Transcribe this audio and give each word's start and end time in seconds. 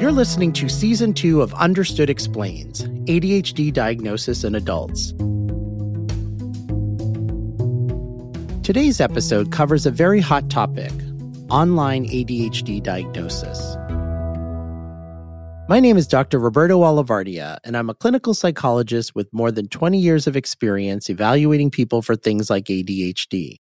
You're 0.00 0.12
listening 0.12 0.54
to 0.54 0.66
Season 0.70 1.12
2 1.12 1.42
of 1.42 1.52
Understood 1.52 2.08
Explains 2.08 2.84
ADHD 2.84 3.70
Diagnosis 3.70 4.44
in 4.44 4.54
Adults. 4.54 5.12
Today's 8.62 8.98
episode 8.98 9.52
covers 9.52 9.84
a 9.84 9.90
very 9.90 10.20
hot 10.20 10.48
topic 10.48 10.90
online 11.50 12.06
ADHD 12.06 12.82
diagnosis. 12.82 13.76
My 15.68 15.80
name 15.80 15.98
is 15.98 16.06
Dr. 16.06 16.38
Roberto 16.38 16.80
Olivardia, 16.80 17.58
and 17.64 17.76
I'm 17.76 17.90
a 17.90 17.94
clinical 17.94 18.32
psychologist 18.32 19.14
with 19.14 19.28
more 19.34 19.52
than 19.52 19.68
20 19.68 19.98
years 19.98 20.26
of 20.26 20.34
experience 20.34 21.10
evaluating 21.10 21.70
people 21.70 22.00
for 22.00 22.16
things 22.16 22.48
like 22.48 22.64
ADHD. 22.64 23.56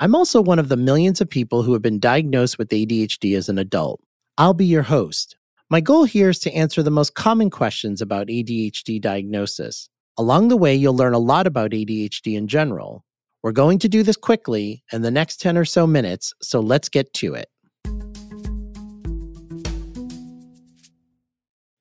I'm 0.00 0.14
also 0.14 0.40
one 0.40 0.58
of 0.58 0.70
the 0.70 0.78
millions 0.78 1.20
of 1.20 1.28
people 1.28 1.62
who 1.62 1.74
have 1.74 1.82
been 1.82 2.00
diagnosed 2.00 2.56
with 2.56 2.70
ADHD 2.70 3.36
as 3.36 3.50
an 3.50 3.58
adult. 3.58 4.00
I'll 4.38 4.54
be 4.54 4.64
your 4.64 4.84
host. 4.84 5.36
My 5.74 5.80
goal 5.80 6.04
here 6.04 6.28
is 6.28 6.38
to 6.38 6.52
answer 6.52 6.84
the 6.84 6.92
most 6.92 7.16
common 7.16 7.50
questions 7.50 8.00
about 8.00 8.28
ADHD 8.28 9.00
diagnosis. 9.00 9.88
Along 10.16 10.46
the 10.46 10.56
way, 10.56 10.72
you'll 10.72 10.94
learn 10.94 11.14
a 11.14 11.18
lot 11.18 11.48
about 11.48 11.72
ADHD 11.72 12.36
in 12.36 12.46
general. 12.46 13.04
We're 13.42 13.50
going 13.50 13.80
to 13.80 13.88
do 13.88 14.04
this 14.04 14.16
quickly 14.16 14.84
in 14.92 15.02
the 15.02 15.10
next 15.10 15.40
10 15.40 15.58
or 15.58 15.64
so 15.64 15.84
minutes, 15.84 16.32
so 16.40 16.60
let's 16.60 16.88
get 16.88 17.12
to 17.14 17.34
it. 17.34 17.48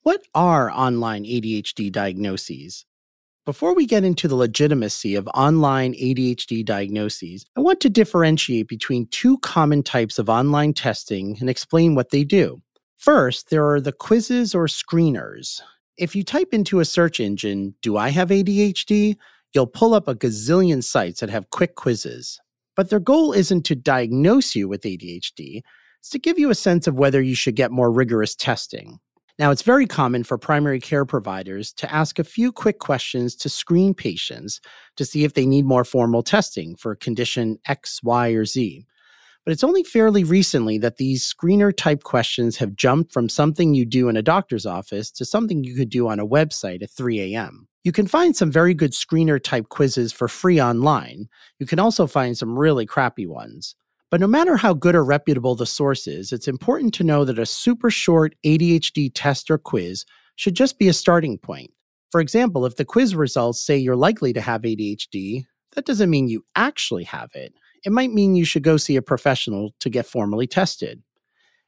What 0.02 0.23
are 0.33 0.71
online 0.71 1.25
ADHD 1.25 1.91
diagnoses? 1.91 2.88
Before 3.45 3.75
we 3.75 3.85
get 3.85 4.03
into 4.03 4.27
the 4.27 4.33
legitimacy 4.33 5.13
of 5.13 5.27
online 5.35 5.94
ADHD 5.94 6.66
diagnoses, 6.66 7.45
I 7.55 7.61
want 7.61 7.80
to 7.81 7.91
differentiate 7.91 8.67
between 8.67 9.05
two 9.11 9.38
common 9.38 9.83
types 9.83 10.17
of 10.17 10.30
online 10.30 10.73
testing 10.73 11.38
and 11.39 11.47
explain 11.47 11.94
what 11.94 12.09
they 12.09 12.23
do. 12.23 12.63
First, 13.03 13.49
there 13.49 13.67
are 13.67 13.81
the 13.81 13.91
quizzes 13.91 14.55
or 14.55 14.67
screeners. 14.67 15.59
If 15.97 16.16
you 16.16 16.23
type 16.23 16.53
into 16.53 16.80
a 16.80 16.86
search 16.86 17.19
engine, 17.19 17.75
Do 17.81 17.97
I 17.97 18.08
have 18.11 18.30
ADHD? 18.30 19.17
you'll 19.53 19.67
pull 19.67 19.94
up 19.94 20.08
a 20.08 20.16
gazillion 20.16 20.81
sites 20.81 21.19
that 21.19 21.30
have 21.30 21.50
quick 21.50 21.75
quizzes. 21.75 22.39
But 22.77 22.89
their 22.89 23.02
goal 23.02 23.33
isn't 23.33 23.64
to 23.66 23.75
diagnose 23.75 24.55
you 24.55 24.69
with 24.69 24.83
ADHD, 24.83 25.64
it's 26.00 26.09
to 26.11 26.17
give 26.17 26.39
you 26.39 26.50
a 26.50 26.55
sense 26.55 26.88
of 26.88 26.95
whether 26.95 27.22
you 27.22 27.36
should 27.36 27.58
get 27.58 27.72
more 27.72 27.92
rigorous 27.92 28.36
testing. 28.36 29.00
Now, 29.38 29.52
it's 29.52 29.64
very 29.64 29.86
common 29.86 30.23
for 30.23 30.38
primary 30.38 30.80
care 30.80 31.03
providers 31.03 31.73
to 31.73 31.94
ask 31.94 32.20
a 32.20 32.23
few 32.23 32.53
quick 32.53 32.80
questions 32.80 33.36
to 33.36 33.49
screen 33.49 33.94
patients 33.94 34.61
to 34.95 35.03
see 35.03 35.25
if 35.25 35.33
they 35.33 35.45
need 35.45 35.66
more 35.66 35.83
formal 35.83 36.23
testing 36.23 36.77
for 36.77 36.95
condition 36.95 37.59
X, 37.67 37.99
Y, 38.02 38.30
or 38.30 38.45
Z. 38.45 38.86
But 39.45 39.52
it's 39.52 39.63
only 39.63 39.83
fairly 39.83 40.23
recently 40.23 40.77
that 40.77 40.97
these 40.97 41.23
screener 41.23 41.75
type 41.75 42.03
questions 42.03 42.58
have 42.58 42.75
jumped 42.75 43.11
from 43.11 43.27
something 43.27 43.73
you 43.73 43.86
do 43.86 44.08
in 44.08 44.16
a 44.16 44.22
doctor's 44.22 44.66
office 44.66 45.11
to 45.11 45.25
something 45.25 45.63
you 45.63 45.75
could 45.75 45.89
do 45.89 46.08
on 46.08 46.19
a 46.19 46.27
website 46.27 46.81
at 46.81 46.91
3 46.91 47.33
a.m. 47.33 47.67
You 47.83 47.91
can 47.91 48.08
find 48.08 48.36
some 48.36 48.52
very 48.52 48.73
good 48.73 48.94
screener 48.94 49.44
type 49.44 49.67
quizzes 49.67 50.14
for 50.14 50.30
free 50.30 50.61
online. 50.61 51.27
You 51.59 51.66
can 51.66 51.80
also 51.80 52.08
find 52.08 52.38
some 52.38 52.58
really 52.58 52.86
crappy 52.86 53.27
ones. 53.27 53.75
But 54.09 54.21
no 54.21 54.27
matter 54.27 54.55
how 54.55 54.73
good 54.73 54.95
or 54.95 55.03
reputable 55.03 55.55
the 55.55 55.66
source 55.66 56.08
is, 56.08 56.31
it's 56.31 56.47
important 56.47 56.94
to 56.94 57.03
know 57.03 57.25
that 57.25 57.39
a 57.39 57.45
super 57.45 57.89
short 57.89 58.36
ADHD 58.45 59.11
test 59.14 59.52
or 59.52 59.58
quiz 59.58 60.05
should 60.36 60.55
just 60.55 60.80
be 60.80 60.88
a 60.88 60.94
starting 60.94 61.38
point. 61.38 61.71
For 62.11 62.21
example, 62.21 62.66
if 62.66 62.77
the 62.77 62.86
quiz 62.86 63.16
results 63.16 63.59
say 63.59 63.75
you're 63.75 63.95
likely 63.95 64.31
to 64.33 64.41
have 64.41 64.61
ADHD, 64.61 65.45
that 65.75 65.86
doesn't 65.86 66.11
mean 66.11 66.27
you 66.27 66.45
actually 66.55 67.03
have 67.05 67.31
it 67.33 67.53
it 67.84 67.92
might 67.92 68.12
mean 68.12 68.36
you 68.36 68.45
should 68.45 68.64
go 68.64 68.78
see 68.78 68.95
a 68.95 69.02
professional 69.02 69.72
to 69.80 69.89
get 69.89 70.06
formally 70.06 70.48
tested. 70.48 71.03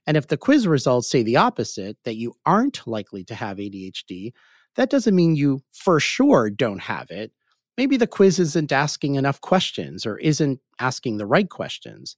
And 0.08 0.18
if 0.18 0.28
the 0.28 0.38
quiz 0.38 0.68
results 0.68 1.10
say 1.10 1.24
the 1.24 1.38
opposite, 1.38 1.98
that 2.04 2.16
you 2.16 2.34
aren't 2.46 2.86
likely 2.88 3.24
to 3.26 3.36
have 3.36 3.58
ADHD, 3.58 4.34
that 4.76 4.90
doesn't 4.90 5.16
mean 5.16 5.36
you 5.36 5.62
for 5.72 6.00
sure 6.00 6.50
don't 6.50 6.81
have 6.81 7.09
it. 7.09 7.31
Maybe 7.78 7.98
the 7.98 8.08
quiz 8.08 8.40
isn't 8.40 8.72
asking 8.72 9.16
enough 9.16 9.42
questions 9.42 10.06
or 10.06 10.18
isn't 10.20 10.59
asking 10.80 11.18
the 11.18 11.25
right 11.25 11.50
questions. 11.50 12.16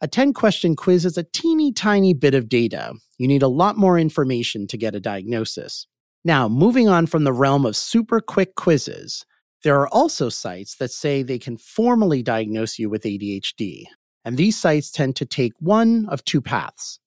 A 0.00 0.08
10 0.08 0.32
question 0.32 0.76
quiz 0.76 1.04
is 1.04 1.16
a 1.16 1.24
teeny 1.24 1.72
tiny 1.72 2.14
bit 2.14 2.34
of 2.34 2.48
data. 2.48 2.94
You 3.16 3.26
need 3.26 3.42
a 3.42 3.48
lot 3.48 3.76
more 3.76 3.98
information 3.98 4.66
to 4.68 4.76
get 4.76 4.94
a 4.94 5.00
diagnosis. 5.00 5.86
Now, 6.24 6.48
moving 6.48 6.88
on 6.88 7.06
from 7.06 7.24
the 7.24 7.32
realm 7.32 7.64
of 7.64 7.76
super 7.76 8.20
quick 8.20 8.54
quizzes, 8.54 9.24
there 9.64 9.80
are 9.80 9.88
also 9.88 10.28
sites 10.28 10.76
that 10.76 10.92
say 10.92 11.22
they 11.22 11.38
can 11.38 11.56
formally 11.56 12.22
diagnose 12.22 12.78
you 12.78 12.88
with 12.88 13.02
ADHD, 13.02 13.84
and 14.24 14.36
these 14.36 14.56
sites 14.56 14.90
tend 14.90 15.16
to 15.16 15.26
take 15.26 15.52
one 15.58 16.06
of 16.08 16.24
two 16.24 16.40
paths. 16.40 17.00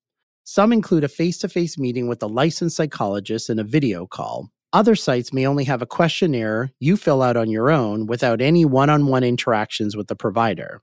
Some 0.43 0.73
include 0.73 1.05
a 1.05 1.07
face 1.07 1.37
to 1.39 1.49
face 1.49 1.77
meeting 1.77 2.07
with 2.07 2.21
a 2.21 2.27
licensed 2.27 2.75
psychologist 2.75 3.49
and 3.49 3.59
a 3.59 3.63
video 3.63 4.05
call. 4.05 4.49
Other 4.73 4.95
sites 4.95 5.31
may 5.31 5.45
only 5.45 5.63
have 5.65 5.81
a 5.81 5.85
questionnaire 5.85 6.71
you 6.79 6.97
fill 6.97 7.21
out 7.21 7.37
on 7.37 7.49
your 7.49 7.69
own 7.71 8.05
without 8.05 8.41
any 8.41 8.65
one 8.65 8.89
on 8.89 9.07
one 9.07 9.23
interactions 9.23 9.95
with 9.95 10.07
the 10.07 10.15
provider. 10.15 10.81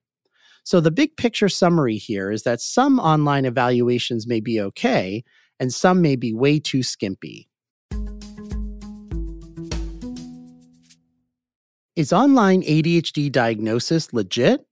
So, 0.64 0.80
the 0.80 0.90
big 0.90 1.16
picture 1.16 1.48
summary 1.48 1.96
here 1.96 2.30
is 2.30 2.42
that 2.42 2.60
some 2.60 2.98
online 2.98 3.46
evaluations 3.46 4.26
may 4.26 4.40
be 4.40 4.60
okay, 4.60 5.24
and 5.58 5.72
some 5.72 6.02
may 6.02 6.16
be 6.16 6.34
way 6.34 6.60
too 6.60 6.82
skimpy. 6.82 7.48
Is 11.98 12.12
online 12.12 12.62
ADHD 12.62 13.32
diagnosis 13.32 14.12
legit? 14.12 14.64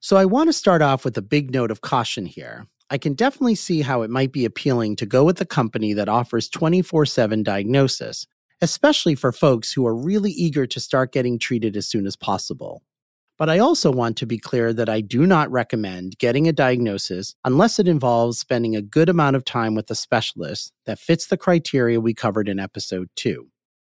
So, 0.00 0.16
I 0.16 0.24
want 0.24 0.48
to 0.48 0.54
start 0.54 0.80
off 0.80 1.04
with 1.04 1.18
a 1.18 1.20
big 1.20 1.52
note 1.52 1.70
of 1.70 1.82
caution 1.82 2.24
here. 2.24 2.66
I 2.88 2.96
can 2.96 3.12
definitely 3.12 3.56
see 3.56 3.82
how 3.82 4.00
it 4.00 4.08
might 4.08 4.32
be 4.32 4.46
appealing 4.46 4.96
to 4.96 5.04
go 5.04 5.22
with 5.22 5.38
a 5.38 5.44
company 5.44 5.92
that 5.92 6.08
offers 6.08 6.48
24 6.48 7.04
7 7.04 7.42
diagnosis, 7.42 8.26
especially 8.62 9.14
for 9.14 9.32
folks 9.32 9.70
who 9.70 9.86
are 9.86 9.94
really 9.94 10.30
eager 10.30 10.66
to 10.66 10.80
start 10.80 11.12
getting 11.12 11.38
treated 11.38 11.76
as 11.76 11.86
soon 11.86 12.06
as 12.06 12.16
possible. 12.16 12.82
But 13.36 13.50
I 13.50 13.58
also 13.58 13.92
want 13.92 14.16
to 14.16 14.26
be 14.26 14.38
clear 14.38 14.72
that 14.72 14.88
I 14.88 15.02
do 15.02 15.26
not 15.26 15.50
recommend 15.50 16.16
getting 16.16 16.48
a 16.48 16.54
diagnosis 16.54 17.34
unless 17.44 17.78
it 17.78 17.86
involves 17.86 18.38
spending 18.38 18.74
a 18.74 18.80
good 18.80 19.10
amount 19.10 19.36
of 19.36 19.44
time 19.44 19.74
with 19.74 19.90
a 19.90 19.94
specialist 19.94 20.72
that 20.86 20.98
fits 20.98 21.26
the 21.26 21.36
criteria 21.36 22.00
we 22.00 22.14
covered 22.14 22.48
in 22.48 22.58
episode 22.58 23.10
2. 23.16 23.46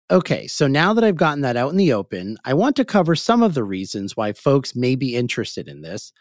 Okay, 0.08 0.46
so 0.46 0.68
now 0.68 0.94
that 0.94 1.02
I've 1.02 1.16
gotten 1.16 1.40
that 1.40 1.56
out 1.56 1.72
in 1.72 1.76
the 1.76 1.92
open, 1.92 2.36
I 2.44 2.54
want 2.54 2.76
to 2.76 2.84
cover 2.84 3.16
some 3.16 3.42
of 3.42 3.54
the 3.54 3.64
reasons 3.64 4.16
why 4.16 4.34
folks 4.34 4.76
may 4.76 4.94
be 4.94 5.16
interested 5.16 5.66
in 5.66 5.82
this, 5.82 6.12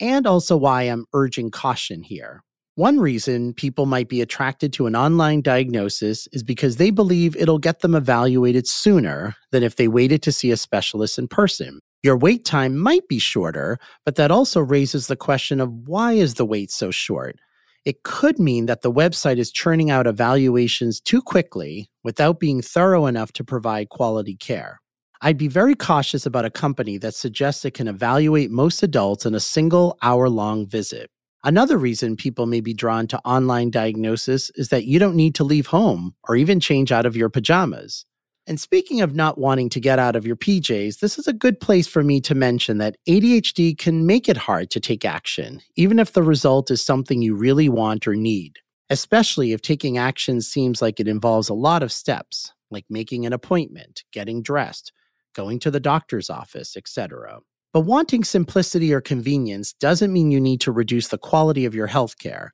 and 0.00 0.26
also 0.26 0.56
why 0.56 0.84
I'm 0.84 1.04
urging 1.12 1.50
caution 1.50 2.02
here. 2.02 2.42
One 2.76 2.98
reason 2.98 3.52
people 3.52 3.84
might 3.84 4.08
be 4.08 4.22
attracted 4.22 4.72
to 4.72 4.86
an 4.86 4.96
online 4.96 5.42
diagnosis 5.42 6.26
is 6.32 6.42
because 6.42 6.76
they 6.76 6.90
believe 6.90 7.36
it'll 7.36 7.58
get 7.58 7.80
them 7.80 7.94
evaluated 7.94 8.66
sooner 8.66 9.34
than 9.52 9.62
if 9.62 9.76
they 9.76 9.88
waited 9.88 10.22
to 10.22 10.32
see 10.32 10.50
a 10.50 10.56
specialist 10.56 11.18
in 11.18 11.28
person. 11.28 11.80
Your 12.02 12.16
wait 12.16 12.46
time 12.46 12.78
might 12.78 13.06
be 13.08 13.18
shorter, 13.18 13.78
but 14.06 14.16
that 14.16 14.30
also 14.30 14.60
raises 14.60 15.06
the 15.06 15.16
question 15.16 15.60
of 15.60 15.70
why 15.86 16.14
is 16.14 16.34
the 16.34 16.46
wait 16.46 16.70
so 16.70 16.90
short? 16.90 17.36
It 17.84 18.02
could 18.02 18.38
mean 18.38 18.66
that 18.66 18.82
the 18.82 18.92
website 18.92 19.36
is 19.36 19.52
churning 19.52 19.90
out 19.90 20.06
evaluations 20.06 21.00
too 21.00 21.20
quickly 21.20 21.90
without 22.02 22.40
being 22.40 22.62
thorough 22.62 23.06
enough 23.06 23.32
to 23.32 23.44
provide 23.44 23.90
quality 23.90 24.36
care. 24.36 24.80
I'd 25.20 25.38
be 25.38 25.48
very 25.48 25.74
cautious 25.74 26.26
about 26.26 26.44
a 26.44 26.50
company 26.50 26.98
that 26.98 27.14
suggests 27.14 27.64
it 27.64 27.74
can 27.74 27.88
evaluate 27.88 28.50
most 28.50 28.82
adults 28.82 29.26
in 29.26 29.34
a 29.34 29.40
single 29.40 29.98
hour 30.02 30.28
long 30.28 30.66
visit. 30.66 31.10
Another 31.42 31.76
reason 31.76 32.16
people 32.16 32.46
may 32.46 32.60
be 32.60 32.72
drawn 32.72 33.06
to 33.08 33.18
online 33.18 33.70
diagnosis 33.70 34.50
is 34.54 34.68
that 34.68 34.84
you 34.84 34.98
don't 34.98 35.16
need 35.16 35.34
to 35.34 35.44
leave 35.44 35.66
home 35.66 36.14
or 36.26 36.36
even 36.36 36.60
change 36.60 36.90
out 36.90 37.04
of 37.04 37.16
your 37.16 37.28
pajamas. 37.28 38.06
And 38.46 38.60
speaking 38.60 39.00
of 39.00 39.14
not 39.14 39.38
wanting 39.38 39.70
to 39.70 39.80
get 39.80 39.98
out 39.98 40.16
of 40.16 40.26
your 40.26 40.36
PJs, 40.36 40.98
this 40.98 41.18
is 41.18 41.26
a 41.26 41.32
good 41.32 41.60
place 41.60 41.86
for 41.86 42.04
me 42.04 42.20
to 42.20 42.34
mention 42.34 42.76
that 42.78 42.98
ADHD 43.08 43.76
can 43.78 44.04
make 44.04 44.28
it 44.28 44.36
hard 44.36 44.70
to 44.70 44.80
take 44.80 45.04
action, 45.04 45.62
even 45.76 45.98
if 45.98 46.12
the 46.12 46.22
result 46.22 46.70
is 46.70 46.84
something 46.84 47.22
you 47.22 47.34
really 47.34 47.70
want 47.70 48.06
or 48.06 48.14
need, 48.14 48.58
especially 48.90 49.52
if 49.52 49.62
taking 49.62 49.96
action 49.96 50.42
seems 50.42 50.82
like 50.82 51.00
it 51.00 51.08
involves 51.08 51.48
a 51.48 51.54
lot 51.54 51.82
of 51.82 51.90
steps, 51.90 52.52
like 52.70 52.84
making 52.90 53.24
an 53.24 53.32
appointment, 53.32 54.04
getting 54.12 54.42
dressed, 54.42 54.92
going 55.34 55.58
to 55.60 55.70
the 55.70 55.80
doctor's 55.80 56.28
office, 56.28 56.76
etc. 56.76 57.38
But 57.72 57.80
wanting 57.80 58.24
simplicity 58.24 58.92
or 58.92 59.00
convenience 59.00 59.72
doesn't 59.72 60.12
mean 60.12 60.30
you 60.30 60.40
need 60.40 60.60
to 60.60 60.72
reduce 60.72 61.08
the 61.08 61.18
quality 61.18 61.64
of 61.64 61.74
your 61.74 61.88
healthcare. 61.88 62.50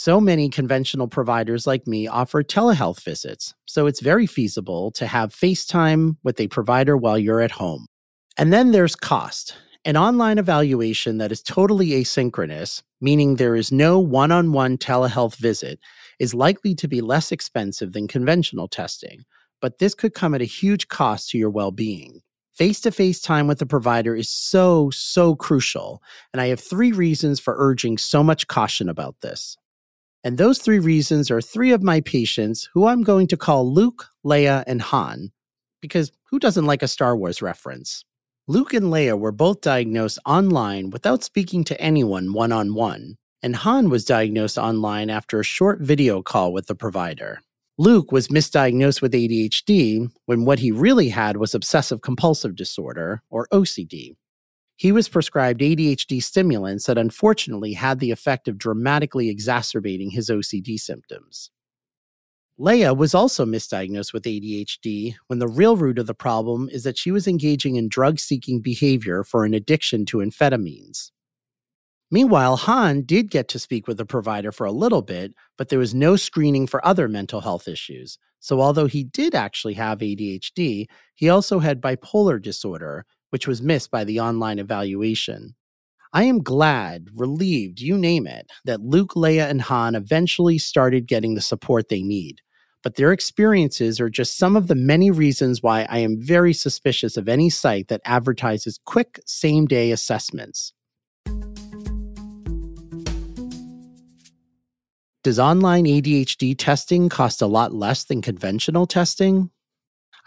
So 0.00 0.20
many 0.20 0.48
conventional 0.48 1.08
providers 1.08 1.66
like 1.66 1.88
me 1.88 2.06
offer 2.06 2.44
telehealth 2.44 3.02
visits, 3.02 3.52
so 3.66 3.88
it's 3.88 3.98
very 3.98 4.28
feasible 4.28 4.92
to 4.92 5.08
have 5.08 5.34
FaceTime 5.34 6.18
with 6.22 6.38
a 6.38 6.46
provider 6.46 6.96
while 6.96 7.18
you're 7.18 7.40
at 7.40 7.50
home. 7.50 7.86
And 8.36 8.52
then 8.52 8.70
there's 8.70 8.94
cost. 8.94 9.56
An 9.84 9.96
online 9.96 10.38
evaluation 10.38 11.18
that 11.18 11.32
is 11.32 11.42
totally 11.42 11.88
asynchronous, 11.88 12.80
meaning 13.00 13.34
there 13.34 13.56
is 13.56 13.72
no 13.72 13.98
one 13.98 14.30
on 14.30 14.52
one 14.52 14.78
telehealth 14.78 15.34
visit, 15.34 15.80
is 16.20 16.32
likely 16.32 16.76
to 16.76 16.86
be 16.86 17.00
less 17.00 17.32
expensive 17.32 17.92
than 17.92 18.06
conventional 18.06 18.68
testing, 18.68 19.24
but 19.60 19.80
this 19.80 19.96
could 19.96 20.14
come 20.14 20.32
at 20.32 20.40
a 20.40 20.44
huge 20.44 20.86
cost 20.86 21.30
to 21.30 21.38
your 21.38 21.50
well 21.50 21.72
being. 21.72 22.20
Face 22.54 22.80
to 22.82 22.92
face 22.92 23.20
time 23.20 23.48
with 23.48 23.60
a 23.62 23.66
provider 23.66 24.14
is 24.14 24.28
so, 24.28 24.90
so 24.90 25.34
crucial, 25.34 26.00
and 26.32 26.40
I 26.40 26.46
have 26.46 26.60
three 26.60 26.92
reasons 26.92 27.40
for 27.40 27.56
urging 27.58 27.98
so 27.98 28.22
much 28.22 28.46
caution 28.46 28.88
about 28.88 29.16
this. 29.22 29.56
And 30.24 30.36
those 30.36 30.58
three 30.58 30.78
reasons 30.78 31.30
are 31.30 31.40
three 31.40 31.72
of 31.72 31.82
my 31.82 32.00
patients 32.00 32.68
who 32.74 32.86
I'm 32.86 33.02
going 33.02 33.28
to 33.28 33.36
call 33.36 33.72
Luke, 33.72 34.08
Leia, 34.24 34.64
and 34.66 34.82
Han, 34.82 35.30
because 35.80 36.10
who 36.30 36.38
doesn't 36.38 36.66
like 36.66 36.82
a 36.82 36.88
Star 36.88 37.16
Wars 37.16 37.40
reference? 37.40 38.04
Luke 38.48 38.74
and 38.74 38.86
Leia 38.86 39.18
were 39.18 39.30
both 39.30 39.60
diagnosed 39.60 40.18
online 40.26 40.90
without 40.90 41.22
speaking 41.22 41.64
to 41.64 41.80
anyone 41.80 42.32
one 42.32 42.50
on 42.50 42.74
one, 42.74 43.16
and 43.42 43.54
Han 43.56 43.90
was 43.90 44.04
diagnosed 44.04 44.58
online 44.58 45.10
after 45.10 45.38
a 45.38 45.44
short 45.44 45.80
video 45.80 46.22
call 46.22 46.52
with 46.52 46.66
the 46.66 46.74
provider. 46.74 47.40
Luke 47.76 48.10
was 48.10 48.26
misdiagnosed 48.26 49.00
with 49.00 49.12
ADHD 49.12 50.10
when 50.26 50.44
what 50.44 50.58
he 50.58 50.72
really 50.72 51.10
had 51.10 51.36
was 51.36 51.54
obsessive 51.54 52.00
compulsive 52.00 52.56
disorder, 52.56 53.22
or 53.30 53.46
OCD. 53.52 54.16
He 54.78 54.92
was 54.92 55.08
prescribed 55.08 55.60
ADHD 55.60 56.22
stimulants 56.22 56.86
that 56.86 56.96
unfortunately 56.96 57.72
had 57.72 57.98
the 57.98 58.12
effect 58.12 58.46
of 58.46 58.58
dramatically 58.58 59.28
exacerbating 59.28 60.10
his 60.10 60.30
OCD 60.30 60.78
symptoms. 60.78 61.50
Leia 62.60 62.96
was 62.96 63.12
also 63.12 63.44
misdiagnosed 63.44 64.12
with 64.12 64.22
ADHD 64.22 65.16
when 65.26 65.40
the 65.40 65.48
real 65.48 65.76
root 65.76 65.98
of 65.98 66.06
the 66.06 66.14
problem 66.14 66.68
is 66.70 66.84
that 66.84 66.96
she 66.96 67.10
was 67.10 67.26
engaging 67.26 67.74
in 67.74 67.88
drug 67.88 68.20
seeking 68.20 68.60
behavior 68.60 69.24
for 69.24 69.44
an 69.44 69.52
addiction 69.52 70.06
to 70.06 70.18
amphetamines. 70.18 71.10
Meanwhile, 72.08 72.58
Han 72.58 73.02
did 73.02 73.32
get 73.32 73.48
to 73.48 73.58
speak 73.58 73.88
with 73.88 73.98
a 73.98 74.06
provider 74.06 74.52
for 74.52 74.64
a 74.64 74.70
little 74.70 75.02
bit, 75.02 75.34
but 75.56 75.70
there 75.70 75.78
was 75.80 75.92
no 75.92 76.14
screening 76.14 76.68
for 76.68 76.86
other 76.86 77.08
mental 77.08 77.40
health 77.40 77.66
issues. 77.66 78.16
So, 78.38 78.60
although 78.60 78.86
he 78.86 79.02
did 79.02 79.34
actually 79.34 79.74
have 79.74 79.98
ADHD, 79.98 80.86
he 81.16 81.28
also 81.28 81.58
had 81.58 81.80
bipolar 81.80 82.40
disorder, 82.40 83.04
which 83.30 83.46
was 83.46 83.62
missed 83.62 83.90
by 83.90 84.04
the 84.04 84.20
online 84.20 84.58
evaluation. 84.58 85.54
I 86.12 86.24
am 86.24 86.42
glad, 86.42 87.08
relieved, 87.14 87.80
you 87.80 87.98
name 87.98 88.26
it, 88.26 88.50
that 88.64 88.80
Luke, 88.80 89.12
Leia, 89.14 89.48
and 89.48 89.60
Han 89.62 89.94
eventually 89.94 90.56
started 90.56 91.06
getting 91.06 91.34
the 91.34 91.40
support 91.40 91.88
they 91.88 92.02
need. 92.02 92.40
But 92.82 92.94
their 92.94 93.12
experiences 93.12 94.00
are 94.00 94.08
just 94.08 94.38
some 94.38 94.56
of 94.56 94.68
the 94.68 94.74
many 94.74 95.10
reasons 95.10 95.62
why 95.62 95.86
I 95.90 95.98
am 95.98 96.16
very 96.18 96.54
suspicious 96.54 97.16
of 97.16 97.28
any 97.28 97.50
site 97.50 97.88
that 97.88 98.00
advertises 98.04 98.78
quick 98.86 99.20
same 99.26 99.66
day 99.66 99.90
assessments. 99.90 100.72
Does 105.24 105.38
online 105.38 105.84
ADHD 105.84 106.54
testing 106.56 107.08
cost 107.08 107.42
a 107.42 107.46
lot 107.46 107.74
less 107.74 108.04
than 108.04 108.22
conventional 108.22 108.86
testing? 108.86 109.50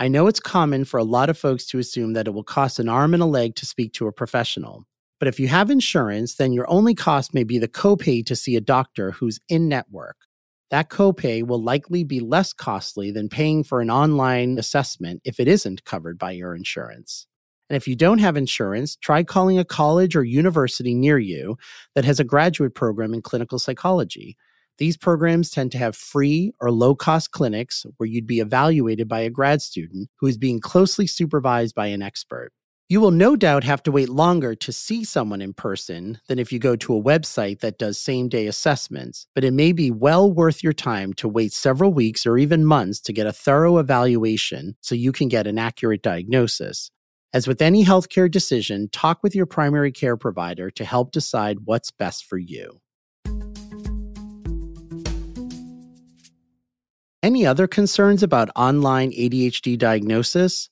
I 0.02 0.08
know 0.08 0.26
it's 0.26 0.40
common 0.40 0.84
for 0.86 0.98
a 1.00 1.04
lot 1.04 1.30
of 1.30 1.38
folks 1.38 1.68
to 1.68 1.78
assume 1.78 2.14
that 2.14 2.26
it 2.26 2.32
will 2.32 2.44
cost 2.44 2.80
an 2.80 2.90
arm 2.90 3.14
and 3.14 3.22
a 3.22 3.28
leg 3.28 3.54
to 3.58 3.68
speak 3.68 3.94
to 3.94 4.08
a 4.08 4.12
professional. 4.12 4.88
But 5.20 5.28
if 5.28 5.40
you 5.40 5.48
have 5.50 5.70
insurance, 5.70 6.38
then 6.38 6.54
your 6.54 6.68
only 6.72 6.96
cost 6.96 7.36
may 7.36 7.44
be 7.44 7.60
the 7.60 7.68
copay 7.68 8.26
to 8.26 8.36
see 8.36 8.56
a 8.56 8.62
doctor 8.62 9.12
who's 9.12 9.40
in 9.48 9.70
network. 9.70 10.18
That 10.72 10.90
copay 10.90 11.46
will 11.46 11.62
likely 11.62 12.04
be 12.04 12.20
less 12.20 12.52
costly 12.52 13.12
than 13.12 13.30
paying 13.30 13.64
for 13.64 13.80
an 13.80 13.92
online 13.92 14.58
assessment 14.58 15.22
if 15.24 15.40
it 15.40 15.48
isn't 15.48 15.86
covered 15.86 16.18
by 16.18 16.32
your 16.32 16.56
insurance. 16.56 17.28
And 17.70 17.78
if 17.78 17.88
you 17.88 17.96
don't 17.96 18.18
have 18.18 18.36
insurance, 18.36 18.96
try 18.96 19.22
calling 19.22 19.60
a 19.60 19.64
college 19.64 20.16
or 20.16 20.24
university 20.24 20.96
near 20.96 21.20
you 21.20 21.58
that 21.94 22.06
has 22.06 22.20
a 22.20 22.24
graduate 22.24 22.74
program 22.74 23.14
in 23.14 23.22
clinical 23.22 23.60
psychology. 23.60 24.36
These 24.82 24.98
programs 24.98 25.52
tend 25.52 25.72
to 25.74 25.78
have 25.78 25.96
free 25.96 26.54
or 26.60 26.72
low 26.72 26.96
cost 26.96 27.30
clinics 27.30 27.86
where 27.98 28.08
you'd 28.10 28.26
be 28.26 28.40
evaluated 28.40 29.08
by 29.08 29.20
a 29.20 29.30
grad 29.30 29.62
student 29.62 30.10
who 30.20 30.26
is 30.26 30.40
being 30.40 30.60
closely 30.60 31.06
supervised 31.06 31.76
by 31.76 31.86
an 31.86 32.02
expert. 32.02 32.50
You 32.90 33.00
will 33.00 33.12
no 33.12 33.36
doubt 33.36 33.64
have 33.64 33.84
to 33.84 33.92
wait 33.92 34.10
longer 34.10 34.56
to 34.56 34.72
see 34.72 35.04
someone 35.04 35.40
in 35.40 35.54
person 35.54 36.20
than 36.28 36.40
if 36.40 36.52
you 36.52 36.58
go 36.58 36.76
to 36.78 36.96
a 36.96 37.04
website 37.04 37.60
that 37.60 37.78
does 37.78 38.00
same 38.00 38.28
day 38.28 38.48
assessments, 38.48 39.28
but 39.36 39.44
it 39.44 39.54
may 39.54 39.72
be 39.72 39.92
well 39.92 40.32
worth 40.32 40.64
your 40.64 40.74
time 40.74 41.14
to 41.14 41.28
wait 41.28 41.54
several 41.54 41.94
weeks 41.94 42.26
or 42.26 42.40
even 42.40 42.66
months 42.66 43.00
to 43.02 43.14
get 43.14 43.28
a 43.28 43.32
thorough 43.32 43.78
evaluation 43.78 44.76
so 44.82 44.96
you 44.96 45.12
can 45.12 45.28
get 45.28 45.46
an 45.46 45.60
accurate 45.60 46.02
diagnosis. 46.02 46.90
As 47.34 47.48
with 47.48 47.62
any 47.62 47.86
healthcare 47.86 48.32
decision, 48.32 48.90
talk 48.92 49.22
with 49.22 49.36
your 49.36 49.46
primary 49.46 49.92
care 49.92 50.18
provider 50.18 50.72
to 50.72 50.84
help 50.84 51.12
decide 51.12 51.66
what's 51.66 51.92
best 51.92 52.26
for 52.26 52.40
you. 52.40 52.82
Any 57.24 57.46
other 57.46 57.68
concerns 57.68 58.24
about 58.24 58.50
online 58.56 59.12
ADHD 59.12 59.78
diagnosis? 59.78 60.70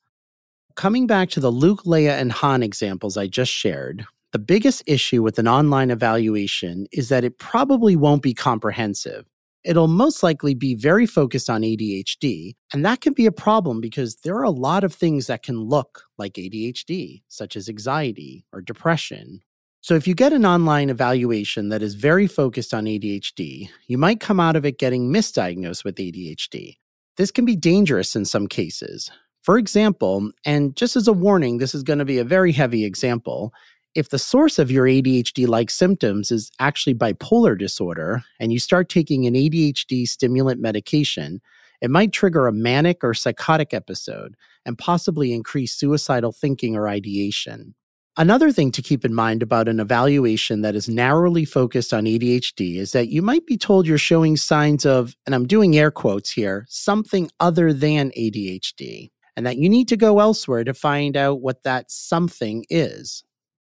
Coming 0.75 1.05
back 1.05 1.29
to 1.29 1.39
the 1.39 1.51
Luke, 1.51 1.83
Leia, 1.83 2.19
and 2.19 2.31
Han 2.31 2.63
examples 2.63 3.17
I 3.17 3.27
just 3.27 3.51
shared, 3.51 4.07
the 4.31 4.39
biggest 4.39 4.81
issue 4.87 5.21
with 5.21 5.37
an 5.37 5.47
online 5.47 5.91
evaluation 5.91 6.87
is 6.91 7.09
that 7.09 7.23
it 7.23 7.37
probably 7.37 7.95
won't 7.95 8.23
be 8.23 8.33
comprehensive. 8.33 9.25
It'll 9.63 9.87
most 9.87 10.23
likely 10.23 10.55
be 10.55 10.73
very 10.73 11.05
focused 11.05 11.51
on 11.51 11.61
ADHD, 11.61 12.55
and 12.73 12.83
that 12.83 13.01
can 13.01 13.13
be 13.13 13.27
a 13.27 13.31
problem 13.31 13.79
because 13.79 14.15
there 14.23 14.35
are 14.37 14.43
a 14.43 14.49
lot 14.49 14.83
of 14.83 14.91
things 14.91 15.27
that 15.27 15.43
can 15.43 15.59
look 15.59 16.05
like 16.17 16.33
ADHD, 16.33 17.21
such 17.27 17.55
as 17.55 17.69
anxiety 17.69 18.43
or 18.51 18.61
depression 18.61 19.41
so, 19.81 19.95
if 19.95 20.07
you 20.07 20.13
get 20.13 20.33
an 20.33 20.45
online 20.45 20.89
evaluation 20.89 21.69
that 21.69 21.81
is 21.81 21.95
very 21.95 22.27
focused 22.27 22.73
on 22.73 22.83
ADHD, 22.83 23.69
you 23.87 23.97
might 23.97 24.19
come 24.19 24.39
out 24.39 24.57
of 24.57 24.65
it 24.65 24.77
getting 24.77 25.11
misdiagnosed 25.11 25.85
with 25.85 25.95
ADHD. 25.95 26.77
This 27.15 27.31
can 27.31 27.45
be 27.45 27.55
dangerous 27.55 28.15
in 28.15 28.25
some 28.25 28.47
cases. 28.47 29.09
For 29.41 29.57
example, 29.57 30.31
and 30.45 30.75
just 30.75 30.97
as 30.97 31.07
a 31.07 31.13
warning, 31.13 31.57
this 31.57 31.73
is 31.73 31.83
going 31.83 31.99
to 31.99 32.05
be 32.05 32.17
a 32.17 32.25
very 32.25 32.51
heavy 32.51 32.83
example. 32.83 33.53
If 33.95 34.09
the 34.09 34.19
source 34.19 34.59
of 34.59 34.69
your 34.69 34.85
ADHD 34.85 35.47
like 35.47 35.69
symptoms 35.69 36.29
is 36.29 36.51
actually 36.59 36.93
bipolar 36.93 37.57
disorder 37.57 38.23
and 38.39 38.51
you 38.51 38.59
start 38.59 38.89
taking 38.89 39.25
an 39.25 39.33
ADHD 39.33 40.07
stimulant 40.07 40.59
medication, 40.59 41.41
it 41.81 41.89
might 41.89 42.11
trigger 42.11 42.47
a 42.47 42.53
manic 42.53 43.01
or 43.01 43.13
psychotic 43.13 43.73
episode 43.73 44.35
and 44.65 44.77
possibly 44.77 45.31
increase 45.33 45.73
suicidal 45.73 46.33
thinking 46.33 46.75
or 46.75 46.89
ideation. 46.89 47.75
Another 48.19 48.51
thing 48.51 48.73
to 48.73 48.81
keep 48.81 49.05
in 49.05 49.13
mind 49.13 49.41
about 49.41 49.69
an 49.69 49.79
evaluation 49.79 50.59
that 50.61 50.75
is 50.75 50.89
narrowly 50.89 51.45
focused 51.45 51.93
on 51.93 52.03
ADHD 52.03 52.75
is 52.75 52.91
that 52.91 53.07
you 53.07 53.21
might 53.21 53.45
be 53.45 53.55
told 53.57 53.87
you're 53.87 53.97
showing 53.97 54.35
signs 54.35 54.85
of, 54.85 55.15
and 55.25 55.33
I'm 55.33 55.47
doing 55.47 55.77
air 55.77 55.89
quotes 55.89 56.29
here, 56.29 56.65
something 56.67 57.29
other 57.39 57.71
than 57.71 58.11
ADHD, 58.17 59.11
and 59.37 59.45
that 59.45 59.55
you 59.55 59.69
need 59.69 59.87
to 59.87 59.95
go 59.95 60.19
elsewhere 60.19 60.65
to 60.65 60.73
find 60.73 61.15
out 61.15 61.39
what 61.39 61.63
that 61.63 61.91
something 61.91 62.65
is. 62.69 63.23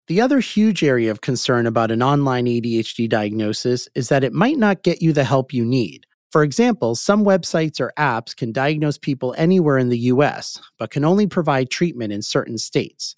The 0.07 0.19
other 0.19 0.41
huge 0.41 0.83
area 0.83 1.11
of 1.11 1.21
concern 1.21 1.65
about 1.65 1.89
an 1.89 2.03
online 2.03 2.45
ADHD 2.45 3.07
diagnosis 3.07 3.87
is 3.95 4.09
that 4.09 4.25
it 4.25 4.33
might 4.33 4.57
not 4.57 4.83
get 4.83 5.01
you 5.01 5.13
the 5.13 5.23
help 5.23 5.53
you 5.53 5.63
need. 5.63 6.05
For 6.29 6.43
example, 6.43 6.95
some 6.95 7.23
websites 7.23 7.79
or 7.79 7.93
apps 7.97 8.35
can 8.35 8.51
diagnose 8.51 8.97
people 8.97 9.33
anywhere 9.37 9.77
in 9.77 9.87
the 9.87 9.99
US, 9.99 10.59
but 10.77 10.91
can 10.91 11.05
only 11.05 11.25
provide 11.25 11.69
treatment 11.69 12.11
in 12.11 12.21
certain 12.21 12.57
states. 12.57 13.15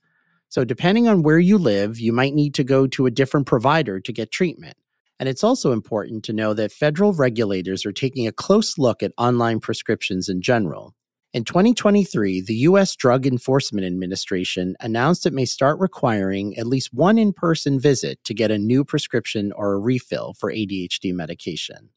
So, 0.54 0.64
depending 0.64 1.08
on 1.08 1.24
where 1.24 1.40
you 1.40 1.58
live, 1.58 2.00
you 2.00 2.14
might 2.14 2.36
need 2.36 2.54
to 2.54 2.64
go 2.64 2.86
to 2.86 3.08
a 3.08 3.12
different 3.12 3.48
provider 3.48 4.00
to 4.00 4.14
get 4.14 4.30
treatment. 4.30 4.78
And 5.20 5.28
it's 5.28 5.44
also 5.44 5.72
important 5.72 6.24
to 6.26 6.32
know 6.32 6.54
that 6.54 6.72
federal 6.72 7.12
regulators 7.12 7.88
are 7.88 7.92
taking 7.92 8.28
a 8.28 8.32
close 8.32 8.78
look 8.78 9.02
at 9.02 9.14
online 9.18 9.60
prescriptions 9.60 10.30
in 10.30 10.44
general. 10.44 10.94
In 11.34 11.44
2023, 11.44 12.42
the 12.42 12.54
U.S. 12.70 12.96
Drug 12.96 13.26
Enforcement 13.26 13.84
Administration 13.88 14.76
announced 14.80 15.26
it 15.26 15.34
may 15.34 15.46
start 15.46 15.80
requiring 15.80 16.56
at 16.56 16.68
least 16.68 16.94
one 16.94 17.18
in 17.18 17.34
person 17.34 17.80
visit 17.80 18.24
to 18.24 18.36
get 18.36 18.52
a 18.52 18.60
new 18.60 18.86
prescription 18.86 19.52
or 19.54 19.74
a 19.74 19.80
refill 19.80 20.36
for 20.36 20.54
ADHD 20.54 21.14
medication. 21.14 21.90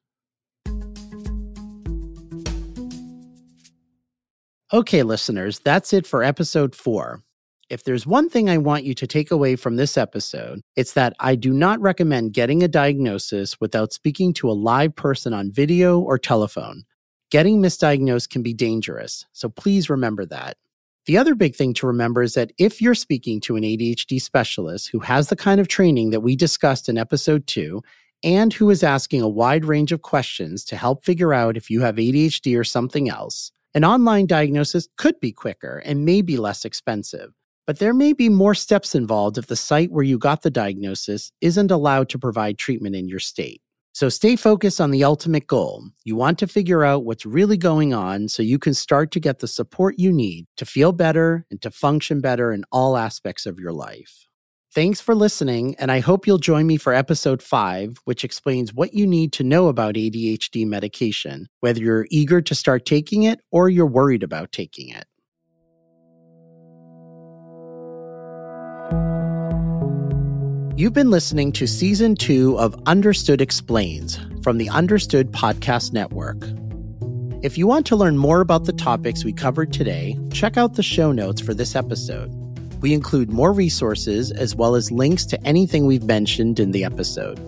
Okay, 4.73 5.03
listeners, 5.03 5.59
that's 5.59 5.93
it 5.93 6.07
for 6.07 6.23
episode 6.23 6.75
four. 6.75 7.23
If 7.69 7.83
there's 7.83 8.07
one 8.07 8.31
thing 8.31 8.49
I 8.49 8.59
want 8.59 8.85
you 8.85 8.95
to 8.95 9.09
take 9.09 9.33
away 9.33 9.57
from 9.57 9.75
this 9.75 9.97
episode, 9.97 10.61
it's 10.77 10.93
that 10.93 11.15
I 11.19 11.35
do 11.35 11.53
not 11.53 11.81
recommend 11.81 12.33
getting 12.33 12.63
a 12.63 12.69
diagnosis 12.69 13.61
without 13.61 13.93
speaking 13.93 14.33
to 14.35 14.49
a 14.49 14.53
live 14.53 14.95
person 14.95 15.35
on 15.35 15.51
video 15.51 15.99
or 15.99 16.17
telephone. 16.17 16.85
Getting 17.29 17.61
misdiagnosed 17.61 18.31
can 18.31 18.45
be 18.45 18.55
dangerous, 18.55 19.27
so 19.33 19.49
please 19.49 19.91
remember 19.91 20.25
that. 20.27 20.59
The 21.07 21.19
other 21.19 21.35
big 21.35 21.57
thing 21.57 21.75
to 21.75 21.89
remember 21.89 22.23
is 22.23 22.35
that 22.35 22.53
if 22.57 22.81
you're 22.81 22.95
speaking 22.95 23.41
to 23.41 23.57
an 23.57 23.65
ADHD 23.65 24.23
specialist 24.23 24.91
who 24.91 25.01
has 25.01 25.29
the 25.29 25.35
kind 25.35 25.61
of 25.61 25.67
training 25.67 26.11
that 26.11 26.21
we 26.21 26.37
discussed 26.37 26.89
in 26.89 26.97
episode 26.97 27.49
two, 27.49 27.83
and 28.23 28.53
who 28.53 28.71
is 28.71 28.85
asking 28.85 29.23
a 29.23 29.29
wide 29.29 29.65
range 29.65 29.91
of 29.91 30.03
questions 30.03 30.65
to 30.67 30.77
help 30.77 31.05
figure 31.05 31.35
out 31.35 31.57
if 31.57 31.69
you 31.69 31.81
have 31.81 31.97
ADHD 31.97 32.57
or 32.57 32.65
something 32.65 33.11
else, 33.11 33.51
an 33.75 33.85
online 33.85 34.27
diagnosis 34.27 34.87
could 34.97 35.19
be 35.19 35.33
quicker 35.33 35.83
and 35.85 36.05
may 36.05 36.23
be 36.23 36.37
less 36.37 36.65
expensive. 36.65 37.33
But 37.67 37.81
there 37.81 37.95
may 37.95 38.13
be 38.13 38.29
more 38.29 38.55
steps 38.55 38.95
involved 38.95 39.39
if 39.39 39.49
the 39.49 39.57
site 39.57 39.91
where 39.91 40.05
you 40.05 40.19
got 40.19 40.43
the 40.43 40.51
diagnosis 40.51 41.33
isn't 41.41 41.71
allowed 41.71 42.09
to 42.11 42.19
provide 42.19 42.59
treatment 42.59 42.95
in 42.95 43.09
your 43.09 43.19
state. 43.19 43.61
So 43.93 44.09
stay 44.09 44.37
focused 44.37 44.81
on 44.81 44.91
the 44.91 45.03
ultimate 45.03 45.47
goal. 45.47 45.89
You 46.05 46.17
want 46.17 46.39
to 46.41 46.47
figure 46.47 46.85
out 46.85 47.05
what's 47.05 47.27
really 47.27 47.57
going 47.57 47.95
on 47.95 48.29
so 48.29 48.43
you 48.43 48.59
can 48.59 48.75
start 48.75 49.11
to 49.13 49.21
get 49.21 49.39
the 49.39 49.49
support 49.49 49.99
you 49.99 50.13
need 50.13 50.47
to 50.59 50.67
feel 50.67 50.93
better 50.93 51.47
and 51.51 51.61
to 51.63 51.71
function 51.71 52.21
better 52.21 52.53
in 52.53 52.65
all 52.71 52.97
aspects 52.97 53.47
of 53.47 53.59
your 53.59 53.73
life. 53.73 54.27
Thanks 54.73 55.01
for 55.01 55.15
listening, 55.15 55.75
and 55.79 55.91
I 55.91 56.01
hope 56.01 56.27
you'll 56.27 56.37
join 56.37 56.67
me 56.67 56.77
for 56.77 56.93
episode 56.93 57.43
five, 57.43 57.97
which 58.05 58.23
explains 58.23 58.75
what 58.75 58.93
you 58.93 59.07
need 59.07 59.33
to 59.33 59.43
know 59.43 59.69
about 59.69 59.95
ADHD 59.95 60.67
medication, 60.67 61.49
whether 61.61 61.81
you're 61.81 62.07
eager 62.11 62.43
to 62.43 62.55
start 62.55 62.85
taking 62.85 63.23
it 63.23 63.41
or 63.51 63.71
you're 63.71 63.87
worried 63.87 64.23
about 64.23 64.53
taking 64.53 64.91
it. 64.91 65.07
You've 70.79 70.93
been 70.93 71.09
listening 71.09 71.53
to 71.53 71.67
season 71.67 72.17
two 72.17 72.59
of 72.59 72.77
Understood 72.85 73.41
Explains 73.41 74.21
from 74.43 74.59
the 74.59 74.69
Understood 74.69 75.33
Podcast 75.33 75.95
Network. 75.95 76.37
If 77.43 77.57
you 77.57 77.67
want 77.67 77.87
to 77.87 77.97
learn 77.97 78.19
more 78.19 78.43
about 78.43 78.67
the 78.67 78.75
topics 78.75 79.25
we 79.25 79.33
covered 79.33 79.73
today, 79.73 80.19
check 80.31 80.59
out 80.59 80.75
the 80.75 80.83
show 80.83 81.13
notes 81.13 81.41
for 81.41 81.55
this 81.55 81.75
episode. 81.75 82.29
We 82.83 82.93
include 82.93 83.31
more 83.31 83.55
resources 83.55 84.31
as 84.31 84.55
well 84.55 84.75
as 84.75 84.93
links 84.93 85.25
to 85.27 85.43
anything 85.47 85.87
we've 85.87 86.05
mentioned 86.05 86.61
in 86.61 86.73
the 86.73 86.85
episode. 86.85 87.39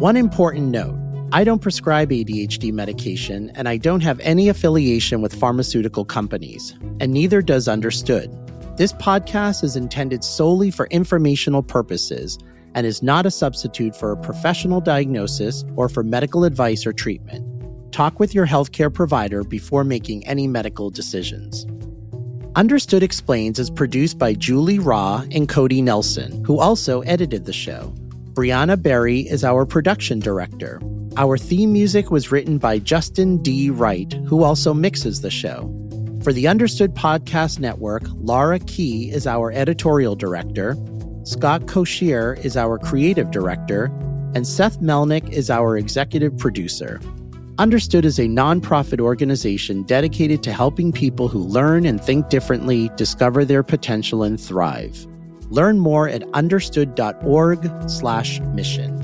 One 0.00 0.16
important 0.16 0.70
note 0.70 0.98
I 1.30 1.44
don't 1.44 1.62
prescribe 1.62 2.10
ADHD 2.10 2.72
medication, 2.72 3.52
and 3.54 3.68
I 3.68 3.76
don't 3.76 4.02
have 4.02 4.18
any 4.18 4.48
affiliation 4.48 5.22
with 5.22 5.32
pharmaceutical 5.32 6.04
companies, 6.04 6.74
and 6.98 7.12
neither 7.12 7.40
does 7.40 7.68
Understood. 7.68 8.36
This 8.76 8.92
podcast 8.92 9.64
is 9.64 9.74
intended 9.74 10.22
solely 10.22 10.70
for 10.70 10.86
informational 10.88 11.62
purposes 11.62 12.38
and 12.74 12.86
is 12.86 13.02
not 13.02 13.24
a 13.24 13.30
substitute 13.30 13.96
for 13.96 14.12
a 14.12 14.18
professional 14.18 14.82
diagnosis 14.82 15.64
or 15.76 15.88
for 15.88 16.02
medical 16.02 16.44
advice 16.44 16.84
or 16.84 16.92
treatment. 16.92 17.42
Talk 17.90 18.20
with 18.20 18.34
your 18.34 18.46
healthcare 18.46 18.92
provider 18.92 19.44
before 19.44 19.82
making 19.82 20.26
any 20.26 20.46
medical 20.46 20.90
decisions. 20.90 21.64
Understood 22.54 23.02
Explains 23.02 23.58
is 23.58 23.70
produced 23.70 24.18
by 24.18 24.34
Julie 24.34 24.78
Rawe 24.78 25.26
and 25.34 25.48
Cody 25.48 25.80
Nelson, 25.80 26.44
who 26.44 26.58
also 26.58 27.00
edited 27.00 27.46
the 27.46 27.54
show. 27.54 27.94
Brianna 28.34 28.82
Berry 28.82 29.20
is 29.20 29.42
our 29.42 29.64
production 29.64 30.18
director. 30.18 30.82
Our 31.16 31.38
theme 31.38 31.72
music 31.72 32.10
was 32.10 32.30
written 32.30 32.58
by 32.58 32.80
Justin 32.80 33.38
D. 33.42 33.70
Wright, 33.70 34.12
who 34.26 34.42
also 34.42 34.74
mixes 34.74 35.22
the 35.22 35.30
show. 35.30 35.72
For 36.26 36.32
the 36.32 36.48
Understood 36.48 36.92
Podcast 36.92 37.60
Network, 37.60 38.02
Laura 38.16 38.58
Key 38.58 39.12
is 39.12 39.28
our 39.28 39.52
editorial 39.52 40.16
director, 40.16 40.76
Scott 41.22 41.66
Cocchiere 41.66 42.36
is 42.44 42.56
our 42.56 42.80
creative 42.80 43.30
director, 43.30 43.84
and 44.34 44.44
Seth 44.44 44.80
Melnick 44.80 45.30
is 45.30 45.50
our 45.50 45.76
executive 45.76 46.36
producer. 46.36 47.00
Understood 47.58 48.04
is 48.04 48.18
a 48.18 48.22
nonprofit 48.22 48.98
organization 48.98 49.84
dedicated 49.84 50.42
to 50.42 50.52
helping 50.52 50.90
people 50.90 51.28
who 51.28 51.38
learn 51.38 51.86
and 51.86 52.02
think 52.02 52.28
differently 52.28 52.90
discover 52.96 53.44
their 53.44 53.62
potential 53.62 54.24
and 54.24 54.40
thrive. 54.40 55.06
Learn 55.50 55.78
more 55.78 56.08
at 56.08 56.24
understood.org/mission. 56.34 58.95